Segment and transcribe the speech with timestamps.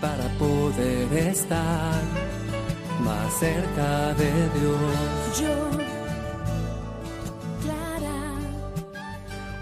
[0.00, 2.02] para poder estar
[3.02, 5.40] más cerca de Dios.
[5.40, 5.70] Yo,
[7.62, 8.34] Clara.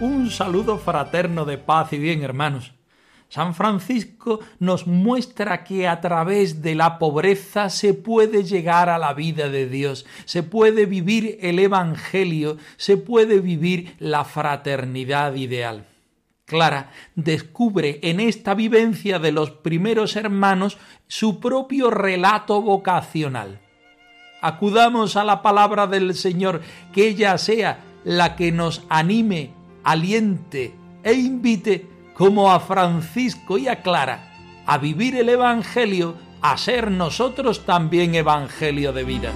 [0.01, 2.73] Un saludo fraterno de paz y bien, hermanos.
[3.29, 9.15] San Francisco nos muestra que a través de la pobreza se puede llegar a la
[9.15, 15.87] vida de Dios, se puede vivir el Evangelio, se puede vivir la fraternidad ideal.
[16.45, 23.61] Clara descubre en esta vivencia de los primeros hermanos su propio relato vocacional.
[24.41, 29.55] Acudamos a la palabra del Señor, que ella sea la que nos anime,
[29.85, 34.33] aliente e invite como a Francisco y a Clara
[34.67, 39.33] a vivir el Evangelio, a ser nosotros también Evangelio de vida.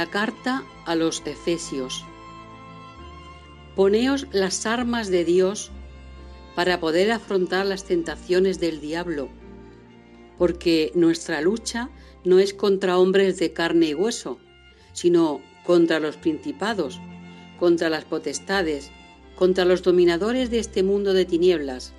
[0.00, 2.06] La carta a los Efesios.
[3.76, 5.70] Poneos las armas de Dios
[6.56, 9.28] para poder afrontar las tentaciones del diablo,
[10.38, 11.90] porque nuestra lucha
[12.24, 14.38] no es contra hombres de carne y hueso,
[14.94, 16.98] sino contra los principados,
[17.58, 18.90] contra las potestades,
[19.36, 21.92] contra los dominadores de este mundo de tinieblas,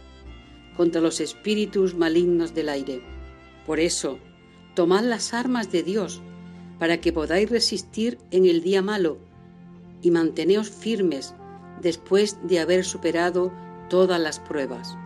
[0.76, 3.04] contra los espíritus malignos del aire.
[3.68, 4.18] Por eso,
[4.74, 6.20] tomad las armas de Dios,
[6.82, 9.20] para que podáis resistir en el día malo
[10.02, 11.36] y manteneos firmes
[11.80, 13.54] después de haber superado
[13.88, 14.98] todas las pruebas.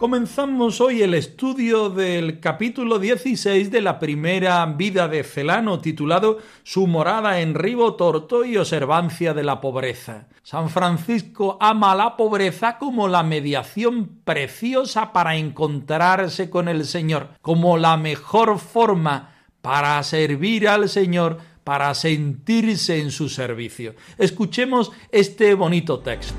[0.00, 6.86] Comenzamos hoy el estudio del capítulo 16 de la primera vida de Celano, titulado Su
[6.86, 10.28] morada en Ribo Torto y observancia de la pobreza.
[10.42, 17.76] San Francisco ama la pobreza como la mediación preciosa para encontrarse con el Señor, como
[17.76, 23.94] la mejor forma para servir al Señor, para sentirse en su servicio.
[24.16, 26.38] Escuchemos este bonito texto.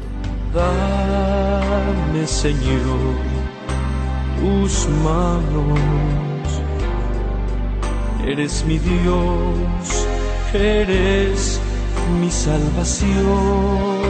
[0.51, 3.40] Dame, Señor,
[4.41, 4.87] tus.
[8.25, 10.07] Eres mi Dios,
[10.53, 11.61] eres
[12.19, 14.01] mi salvación.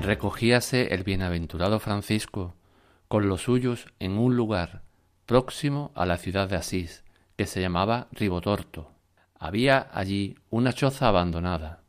[0.00, 2.54] Recogíase el bienaventurado Francisco
[3.08, 4.82] con los suyos en un lugar
[5.26, 7.04] próximo a la ciudad de Asís,
[7.36, 8.92] que se llamaba Ribotorto.
[9.38, 11.82] Había allí una choza abandonada.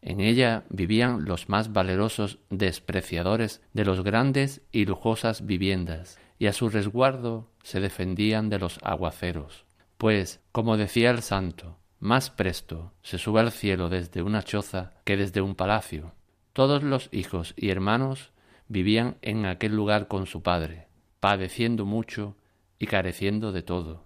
[0.00, 6.52] En ella vivían los más valerosos despreciadores de los grandes y lujosas viviendas, y a
[6.52, 9.64] su resguardo se defendían de los aguaceros.
[9.96, 15.16] Pues, como decía el santo, más presto se sube al cielo desde una choza que
[15.16, 16.12] desde un palacio.
[16.52, 18.32] Todos los hijos y hermanos
[18.68, 20.86] vivían en aquel lugar con su padre,
[21.18, 22.36] padeciendo mucho
[22.78, 24.04] y careciendo de todo,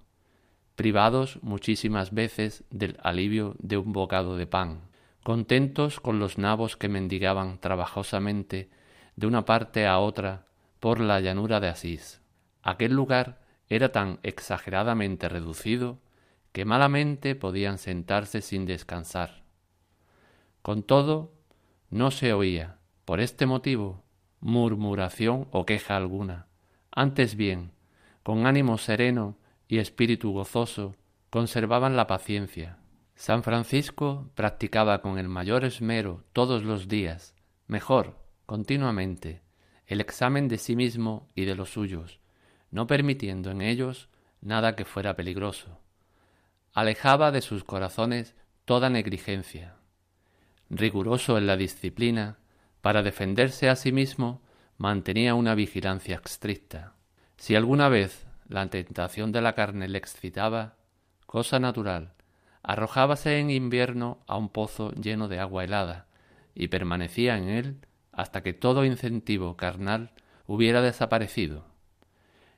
[0.77, 4.81] privados muchísimas veces del alivio de un bocado de pan,
[5.23, 8.71] contentos con los nabos que mendigaban trabajosamente
[9.17, 10.47] de una parte a otra
[10.81, 12.22] por la llanura de Asís.
[12.63, 15.99] Aquel lugar era tan exageradamente reducido
[16.53, 19.43] que malamente podían sentarse sin descansar.
[20.61, 21.33] Con todo,
[21.91, 24.05] no se oía, por este motivo,
[24.41, 26.47] murmuración o queja alguna.
[26.91, 27.73] Antes bien,
[28.23, 30.95] con ánimo sereno y espíritu gozoso,
[31.31, 32.79] conservaban la paciencia.
[33.15, 37.35] San Francisco practicaba con el mayor esmero todos los días,
[37.67, 39.43] mejor, continuamente,
[39.87, 42.21] el examen de sí mismo y de los suyos,
[42.73, 44.09] no permitiendo en ellos
[44.41, 45.79] nada que fuera peligroso.
[46.73, 48.35] Alejaba de sus corazones
[48.65, 49.77] toda negligencia.
[50.71, 52.39] Riguroso en la disciplina,
[52.81, 54.43] para defenderse a sí mismo,
[54.79, 56.95] mantenía una vigilancia estricta.
[57.37, 60.77] Si alguna vez la tentación de la carne le excitaba,
[61.27, 62.15] cosa natural,
[62.63, 66.07] arrojábase en invierno a un pozo lleno de agua helada,
[66.55, 67.77] y permanecía en él
[68.13, 70.13] hasta que todo incentivo carnal
[70.47, 71.72] hubiera desaparecido.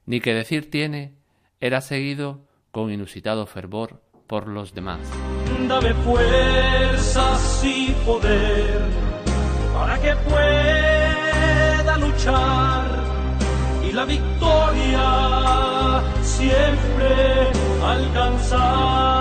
[0.06, 1.14] Ni que decir tiene,
[1.60, 5.00] era seguido con inusitado fervor por los demás.
[5.68, 8.82] Dame fuerzas y poder
[9.72, 13.04] para que pueda luchar
[13.82, 17.48] y la victoria siempre
[17.82, 19.14] alcanzar.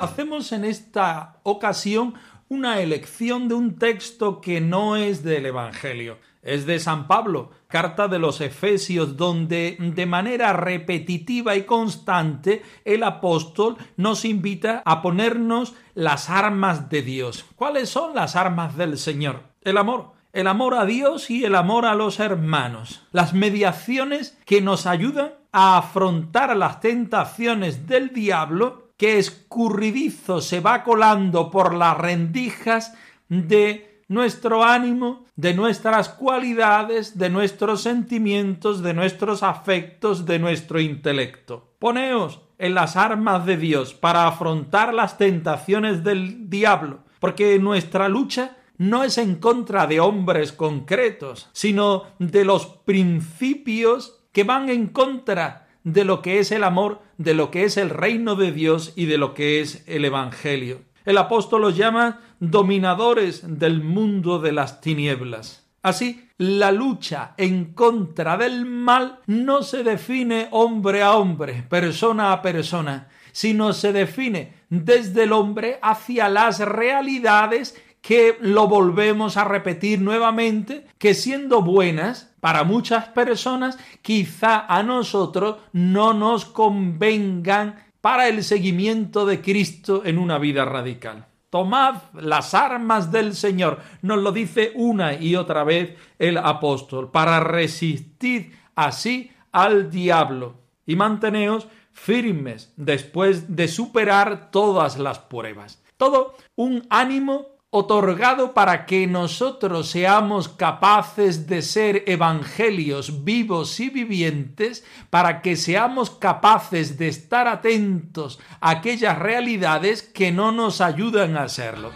[0.00, 2.14] Hacemos en esta ocasión
[2.48, 8.08] una elección de un texto que no es del Evangelio, es de San Pablo, carta
[8.08, 15.74] de los Efesios, donde de manera repetitiva y constante el apóstol nos invita a ponernos
[15.94, 17.44] las armas de Dios.
[17.56, 19.42] ¿Cuáles son las armas del Señor?
[19.62, 20.12] El amor.
[20.32, 23.02] El amor a Dios y el amor a los hermanos.
[23.12, 30.84] Las mediaciones que nos ayudan a afrontar las tentaciones del diablo que escurridizo se va
[30.84, 32.94] colando por las rendijas
[33.28, 41.68] de nuestro ánimo, de nuestras cualidades, de nuestros sentimientos, de nuestros afectos, de nuestro intelecto.
[41.78, 48.56] Poneos en las armas de Dios para afrontar las tentaciones del diablo, porque nuestra lucha
[48.78, 55.68] no es en contra de hombres concretos, sino de los principios que van en contra
[55.84, 59.06] de lo que es el amor, de lo que es el reino de Dios y
[59.06, 60.82] de lo que es el Evangelio.
[61.04, 65.66] El apóstol los llama dominadores del mundo de las tinieblas.
[65.82, 72.42] Así, la lucha en contra del mal no se define hombre a hombre, persona a
[72.42, 80.00] persona, sino se define desde el hombre hacia las realidades que lo volvemos a repetir
[80.00, 88.44] nuevamente, que siendo buenas para muchas personas, quizá a nosotros no nos convengan para el
[88.44, 91.27] seguimiento de Cristo en una vida radical.
[91.50, 97.40] Tomad las armas del Señor, nos lo dice una y otra vez el apóstol, para
[97.40, 100.54] resistir así al diablo
[100.86, 105.82] y manteneos firmes después de superar todas las pruebas.
[105.96, 114.84] Todo un ánimo otorgado para que nosotros seamos capaces de ser evangelios vivos y vivientes,
[115.10, 121.42] para que seamos capaces de estar atentos a aquellas realidades que no nos ayudan a
[121.42, 121.92] hacerlo.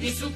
[0.00, 0.30] Y su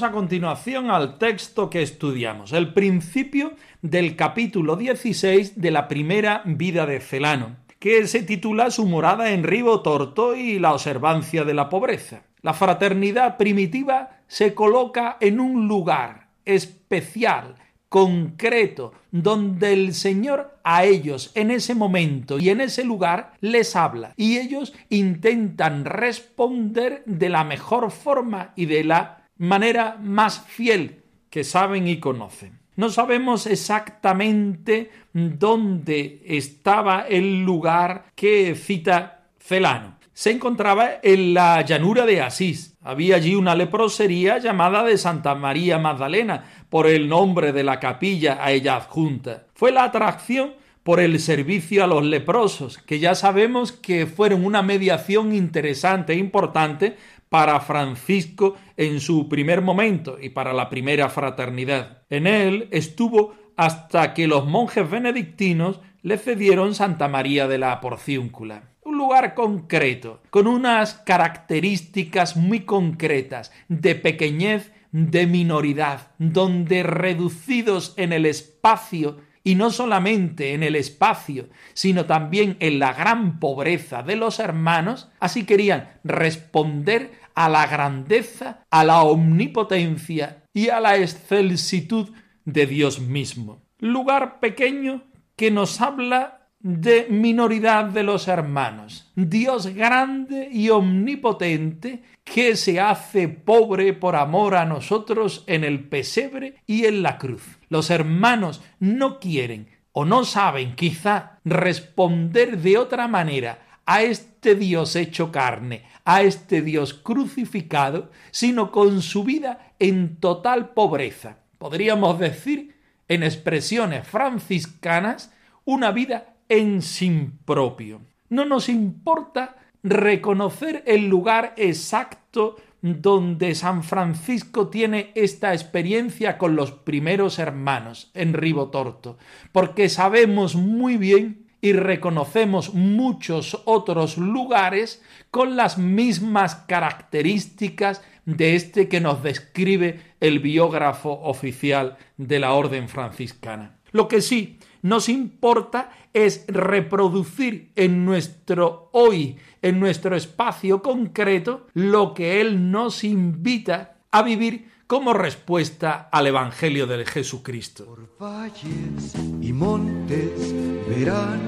[0.00, 6.86] a continuación al texto que estudiamos, el principio del capítulo 16 de la primera vida
[6.86, 11.68] de Celano, que se titula Su morada en Ribo Torto y la observancia de la
[11.68, 12.22] pobreza.
[12.40, 17.56] La fraternidad primitiva se coloca en un lugar especial,
[17.90, 24.14] concreto, donde el Señor a ellos en ese momento y en ese lugar les habla
[24.16, 31.44] y ellos intentan responder de la mejor forma y de la manera más fiel que
[31.44, 32.60] saben y conocen.
[32.74, 39.98] No sabemos exactamente dónde estaba el lugar que cita Celano.
[40.14, 42.76] Se encontraba en la llanura de Asís.
[42.82, 48.38] Había allí una leprosería llamada de Santa María Magdalena, por el nombre de la capilla
[48.40, 49.46] a ella adjunta.
[49.54, 54.62] Fue la atracción por el servicio a los leprosos, que ya sabemos que fueron una
[54.62, 56.96] mediación interesante e importante
[57.28, 62.02] para Francisco en su primer momento y para la primera fraternidad.
[62.10, 68.70] En él estuvo hasta que los monjes benedictinos le cedieron Santa María de la Porciúncula.
[68.82, 78.12] Un lugar concreto, con unas características muy concretas de pequeñez, de minoridad, donde reducidos en
[78.12, 84.16] el espacio y no solamente en el espacio, sino también en la gran pobreza de
[84.16, 92.10] los hermanos, así querían responder a la grandeza, a la omnipotencia y a la excelsitud
[92.44, 93.62] de Dios mismo.
[93.78, 95.04] Lugar pequeño
[95.36, 99.10] que nos habla de minoridad de los hermanos.
[99.16, 106.54] Dios grande y omnipotente que se hace pobre por amor a nosotros en el pesebre
[106.66, 107.42] y en la cruz.
[107.68, 114.96] Los hermanos no quieren o no saben quizá responder de otra manera a este Dios
[114.96, 121.38] hecho carne, a este Dios crucificado, sino con su vida en total pobreza.
[121.58, 122.76] Podríamos decir,
[123.08, 125.32] en expresiones franciscanas,
[125.64, 128.00] una vida en sin propio.
[128.28, 136.72] No nos importa reconocer el lugar exacto donde San Francisco tiene esta experiencia con los
[136.72, 139.18] primeros hermanos en Ribotorto,
[139.52, 145.00] porque sabemos muy bien y reconocemos muchos otros lugares
[145.30, 152.88] con las mismas características de este que nos describe el biógrafo oficial de la Orden
[152.88, 153.78] franciscana.
[153.92, 162.12] Lo que sí nos importa es reproducir en nuestro hoy, en nuestro espacio concreto, lo
[162.12, 167.86] que Él nos invita a vivir como respuesta al Evangelio de Jesucristo.
[167.86, 170.54] Por valles y montes
[170.86, 171.40] verán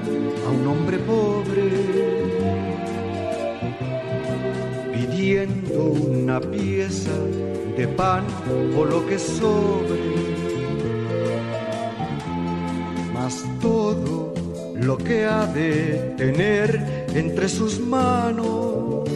[0.47, 1.69] a un hombre pobre
[4.91, 7.15] pidiendo una pieza
[7.77, 8.25] de pan
[8.75, 9.99] o lo que sobre
[13.61, 14.33] todo
[14.73, 19.07] lo que ha de tener entre sus manos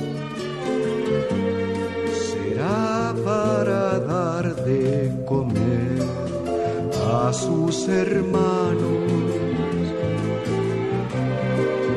[7.30, 8.98] a sus hermanos.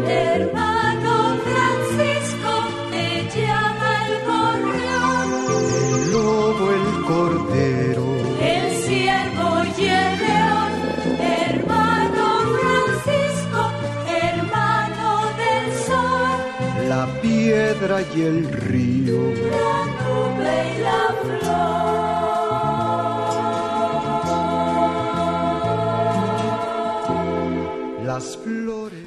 [0.06, 1.14] Hermano
[1.48, 2.52] Francisco,
[2.90, 3.06] te
[3.40, 5.10] llama el correo.
[5.96, 8.06] El lobo, el cordero.
[8.54, 9.48] El ciervo
[9.78, 10.62] y el león.
[16.92, 18.91] la piedra y el río,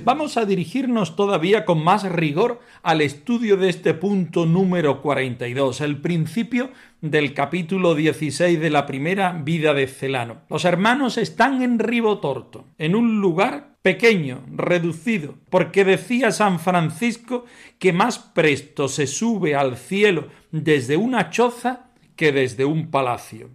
[0.04, 6.00] Vamos a dirigirnos todavía con más rigor al estudio de este punto número 42, el
[6.00, 6.70] principio
[7.02, 10.42] del capítulo 16 de la primera vida de Celano.
[10.50, 17.46] Los hermanos están en Ribotorto, en un lugar pequeño, reducido, porque decía San Francisco
[17.80, 23.50] que más presto se sube al cielo desde una choza que desde un palacio.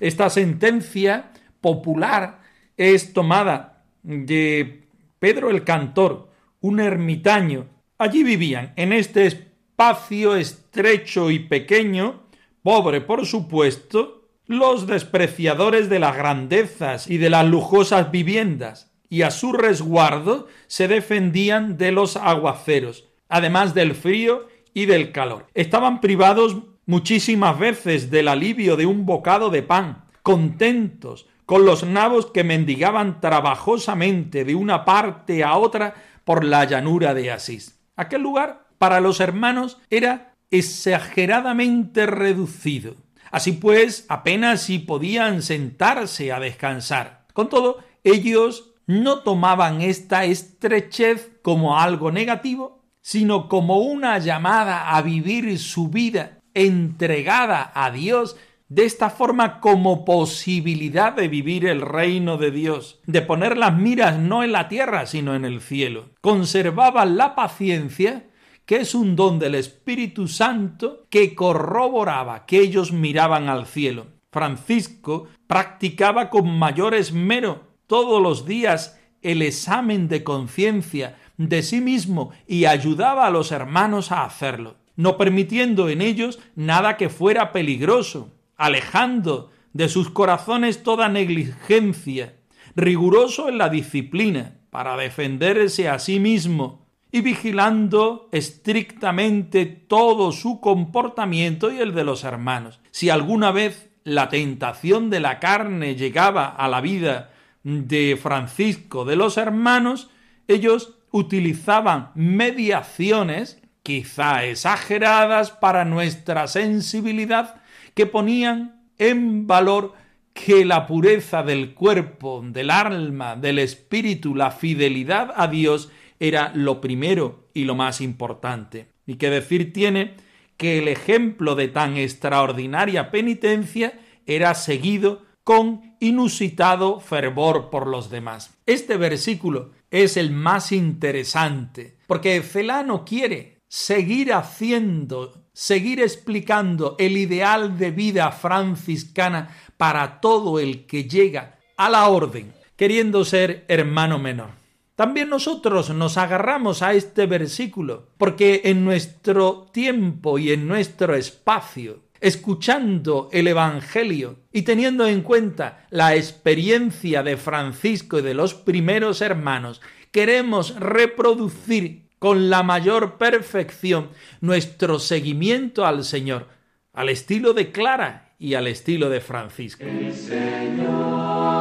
[0.00, 2.40] Esta sentencia popular
[2.76, 4.85] es tomada de
[5.18, 6.28] Pedro el Cantor,
[6.60, 7.66] un ermitaño.
[7.98, 12.24] Allí vivían, en este espacio estrecho y pequeño,
[12.62, 19.30] pobre por supuesto, los despreciadores de las grandezas y de las lujosas viviendas, y a
[19.30, 25.46] su resguardo se defendían de los aguaceros, además del frío y del calor.
[25.54, 32.26] Estaban privados muchísimas veces del alivio de un bocado de pan, contentos con los nabos
[32.26, 37.80] que mendigaban trabajosamente de una parte a otra por la llanura de Asís.
[37.94, 42.96] Aquel lugar para los hermanos era exageradamente reducido.
[43.30, 47.26] Así pues, apenas si podían sentarse a descansar.
[47.32, 55.02] Con todo, ellos no tomaban esta estrechez como algo negativo, sino como una llamada a
[55.02, 58.36] vivir su vida entregada a Dios
[58.68, 64.18] de esta forma como posibilidad de vivir el reino de Dios, de poner las miras
[64.18, 66.10] no en la tierra, sino en el cielo.
[66.20, 68.26] Conservaban la paciencia,
[68.64, 74.08] que es un don del Espíritu Santo que corroboraba que ellos miraban al cielo.
[74.32, 82.32] Francisco practicaba con mayor esmero todos los días el examen de conciencia de sí mismo
[82.46, 88.32] y ayudaba a los hermanos a hacerlo, no permitiendo en ellos nada que fuera peligroso,
[88.56, 92.36] alejando de sus corazones toda negligencia,
[92.74, 101.72] riguroso en la disciplina para defenderse a sí mismo y vigilando estrictamente todo su comportamiento
[101.72, 102.80] y el de los hermanos.
[102.90, 107.30] Si alguna vez la tentación de la carne llegaba a la vida
[107.64, 110.10] de Francisco de los hermanos,
[110.46, 117.62] ellos utilizaban mediaciones, quizá exageradas para nuestra sensibilidad,
[117.96, 119.94] que ponían en valor
[120.34, 126.82] que la pureza del cuerpo, del alma, del espíritu, la fidelidad a Dios era lo
[126.82, 128.88] primero y lo más importante.
[129.06, 130.14] Y que decir tiene
[130.58, 138.58] que el ejemplo de tan extraordinaria penitencia era seguido con inusitado fervor por los demás.
[138.66, 147.78] Este versículo es el más interesante, porque Celano quiere seguir haciendo, seguir explicando el ideal
[147.78, 154.50] de vida franciscana para todo el que llega a la orden, queriendo ser hermano menor.
[154.96, 162.00] También nosotros nos agarramos a este versículo, porque en nuestro tiempo y en nuestro espacio,
[162.20, 169.22] escuchando el Evangelio y teniendo en cuenta la experiencia de Francisco y de los primeros
[169.22, 176.48] hermanos, queremos reproducir con la mayor perfección nuestro seguimiento al Señor,
[176.92, 179.84] al estilo de Clara y al estilo de Francisco.
[179.84, 181.55] El Señor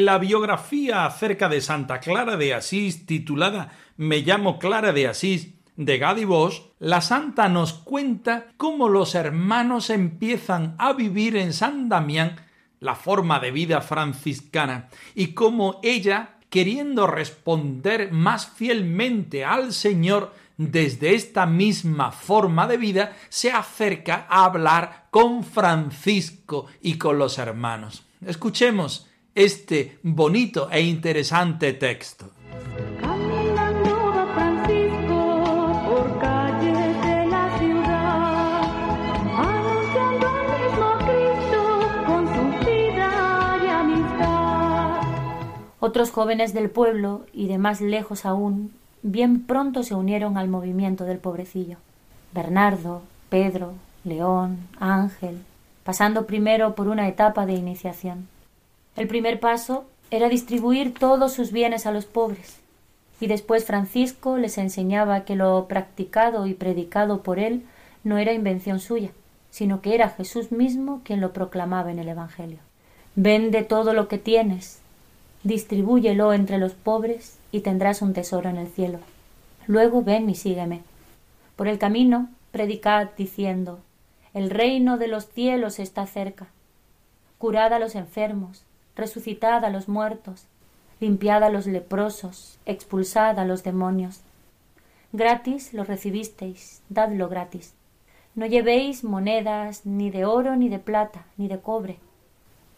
[0.00, 5.98] la biografía acerca de Santa Clara de Asís, titulada Me llamo Clara de Asís, de
[5.98, 12.36] Gadi Bosch, la santa nos cuenta cómo los hermanos empiezan a vivir en San Damián
[12.80, 21.14] la forma de vida franciscana y cómo ella, queriendo responder más fielmente al Señor desde
[21.14, 28.04] esta misma forma de vida, se acerca a hablar con Francisco y con los hermanos.
[28.26, 29.07] Escuchemos
[29.38, 32.26] este bonito e interesante texto.
[45.78, 48.72] Otros jóvenes del pueblo y de más lejos aún,
[49.02, 51.76] bien pronto se unieron al movimiento del pobrecillo.
[52.32, 55.38] Bernardo, Pedro, León, Ángel,
[55.84, 58.26] pasando primero por una etapa de iniciación.
[58.98, 62.56] El primer paso era distribuir todos sus bienes a los pobres,
[63.20, 67.62] y después Francisco les enseñaba que lo practicado y predicado por él
[68.02, 69.10] no era invención suya,
[69.50, 72.58] sino que era Jesús mismo quien lo proclamaba en el Evangelio.
[73.14, 74.80] Vende todo lo que tienes,
[75.44, 78.98] distribúyelo entre los pobres y tendrás un tesoro en el cielo.
[79.68, 80.82] Luego ven y sígueme.
[81.54, 83.78] Por el camino predicad diciendo
[84.34, 86.48] El reino de los cielos está cerca.
[87.38, 88.64] Curad a los enfermos,
[88.98, 90.44] resucitad a los muertos,
[91.00, 94.20] limpiad a los leprosos, expulsad a los demonios.
[95.12, 97.72] Gratis lo recibisteis, dadlo gratis.
[98.34, 101.96] No llevéis monedas ni de oro ni de plata ni de cobre.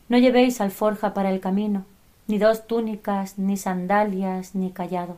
[0.08, 1.84] No llevéis alforja para el camino,
[2.28, 5.16] ni dos túnicas, ni sandalias, ni callado.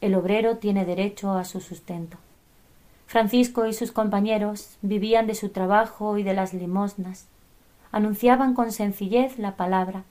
[0.00, 2.16] El obrero tiene derecho a su sustento.
[3.06, 7.26] Francisco y sus compañeros vivían de su trabajo y de las limosnas,
[7.92, 10.04] anunciaban con sencillez la palabra,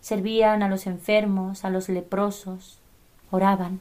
[0.00, 2.78] servían a los enfermos, a los leprosos,
[3.30, 3.80] oraban.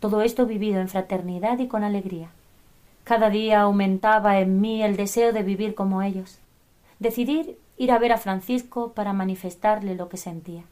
[0.00, 2.28] Todo esto vivido en fraternidad y con alegría.
[3.04, 6.38] Cada día aumentaba en mí el deseo de vivir como ellos.
[6.98, 10.62] Decidir ir a ver a Francisco para manifestarle lo que sentía.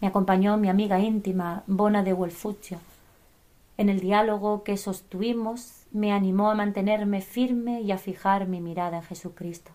[0.00, 2.78] Me acompañó mi amiga íntima, Bona de Wolfuccio.
[3.76, 8.98] En el diálogo que sostuvimos me animó a mantenerme firme y a fijar mi mirada
[8.98, 9.70] en Jesucristo.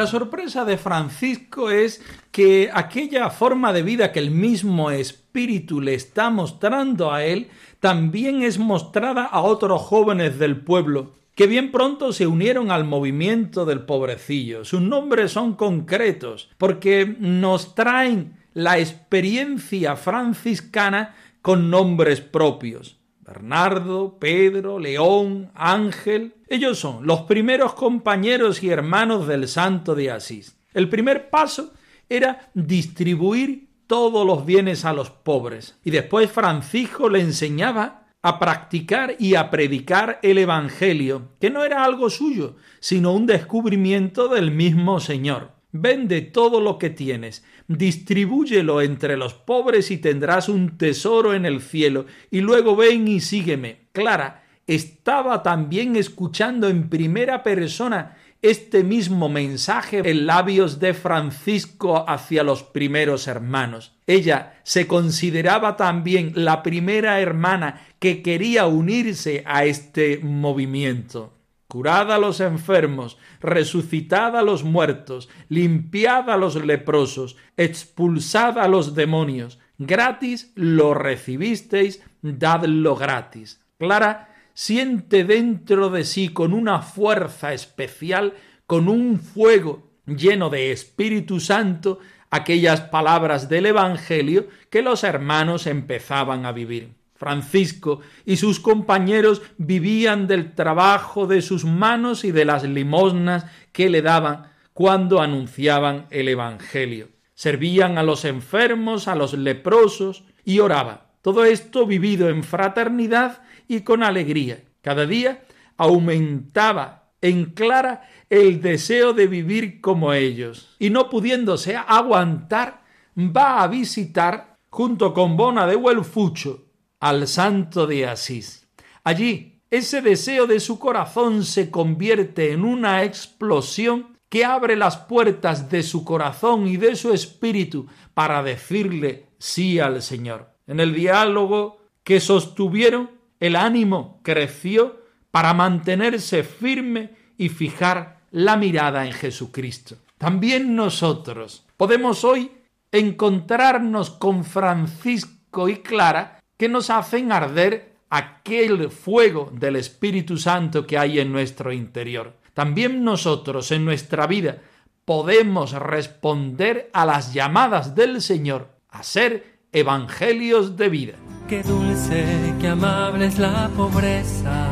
[0.00, 2.02] La sorpresa de Francisco es
[2.32, 8.42] que aquella forma de vida que el mismo Espíritu le está mostrando a él, también
[8.42, 13.82] es mostrada a otros jóvenes del pueblo, que bien pronto se unieron al movimiento del
[13.82, 14.64] pobrecillo.
[14.64, 22.98] Sus nombres son concretos, porque nos traen la experiencia franciscana con nombres propios.
[23.20, 26.34] Bernardo, Pedro, León, Ángel.
[26.48, 30.56] Ellos son los primeros compañeros y hermanos del santo de Asís.
[30.74, 31.72] El primer paso
[32.08, 35.78] era distribuir todos los bienes a los pobres.
[35.84, 41.84] Y después Francisco le enseñaba a practicar y a predicar el Evangelio, que no era
[41.84, 45.52] algo suyo, sino un descubrimiento del mismo Señor.
[45.72, 51.60] Vende todo lo que tienes, distribúyelo entre los pobres y tendrás un tesoro en el
[51.60, 53.86] cielo, y luego ven y sígueme.
[53.92, 62.42] Clara estaba también escuchando en primera persona este mismo mensaje en labios de Francisco hacia
[62.42, 63.92] los primeros hermanos.
[64.06, 71.34] Ella se consideraba también la primera hermana que quería unirse a este movimiento.
[71.68, 78.96] Curad a los enfermos, resucitad a los muertos, limpiad a los leprosos, expulsad a los
[78.96, 79.60] demonios.
[79.78, 83.60] Gratis lo recibisteis, dadlo gratis.
[83.78, 84.29] Clara
[84.60, 88.34] siente dentro de sí con una fuerza especial,
[88.66, 96.44] con un fuego lleno de Espíritu Santo, aquellas palabras del Evangelio que los hermanos empezaban
[96.44, 96.92] a vivir.
[97.14, 103.88] Francisco y sus compañeros vivían del trabajo de sus manos y de las limosnas que
[103.88, 107.08] le daban cuando anunciaban el Evangelio.
[107.32, 111.09] Servían a los enfermos, a los leprosos y oraban.
[111.22, 114.64] Todo esto vivido en fraternidad y con alegría.
[114.82, 115.42] Cada día
[115.76, 120.76] aumentaba en Clara el deseo de vivir como ellos.
[120.78, 122.82] Y no pudiéndose aguantar,
[123.16, 126.66] va a visitar, junto con Bona de Huelfucho,
[127.00, 128.68] al santo de Asís.
[129.04, 135.70] Allí, ese deseo de su corazón se convierte en una explosión que abre las puertas
[135.70, 140.50] de su corazón y de su espíritu para decirle sí al Señor.
[140.70, 145.00] En el diálogo que sostuvieron, el ánimo creció
[145.32, 149.96] para mantenerse firme y fijar la mirada en Jesucristo.
[150.16, 152.52] También nosotros podemos hoy
[152.92, 160.96] encontrarnos con Francisco y Clara que nos hacen arder aquel fuego del Espíritu Santo que
[160.96, 162.36] hay en nuestro interior.
[162.54, 164.58] También nosotros en nuestra vida
[165.04, 171.12] podemos responder a las llamadas del Señor a ser evangelios de vida.
[171.48, 174.66] Qué dulce, qué amable es la pobreza,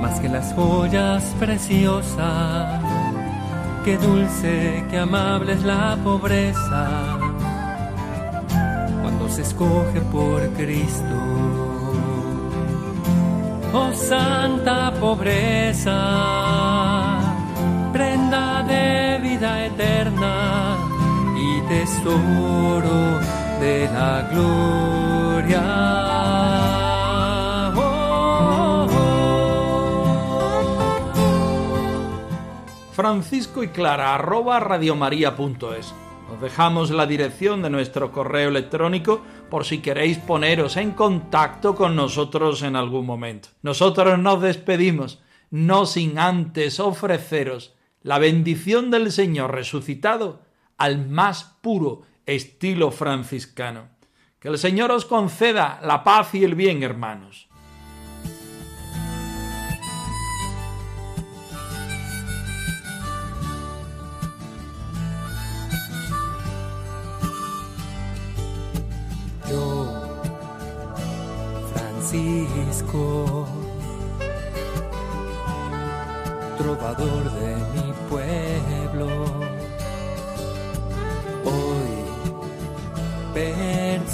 [0.00, 2.82] más que las joyas preciosas.
[3.84, 7.18] Qué dulce, qué amable es la pobreza
[9.28, 11.16] se escoge por Cristo.
[13.72, 15.98] Oh santa pobreza,
[17.92, 20.77] prenda de vida eterna
[21.68, 23.20] tesoro
[23.60, 25.62] de la gloria.
[27.76, 29.08] Oh, oh.
[32.92, 35.94] Francisco y Clara arroba radiomaria.es
[36.30, 41.96] os dejamos la dirección de nuestro correo electrónico por si queréis poneros en contacto con
[41.96, 43.48] nosotros en algún momento.
[43.62, 50.40] Nosotros nos despedimos, no sin antes ofreceros la bendición del Señor resucitado
[50.78, 53.88] al más puro estilo franciscano.
[54.40, 57.48] Que el Señor os conceda la paz y el bien, hermanos.
[72.10, 73.46] Francisco,
[76.56, 79.27] trovador de mi pueblo,